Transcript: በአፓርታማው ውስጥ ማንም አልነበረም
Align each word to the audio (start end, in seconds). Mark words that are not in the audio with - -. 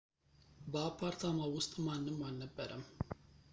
በአፓርታማው 0.71 1.53
ውስጥ 1.57 1.73
ማንም 1.89 2.17
አልነበረም 2.29 2.83